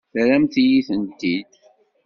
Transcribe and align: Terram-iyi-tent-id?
Terram-iyi-tent-id? 0.11 1.51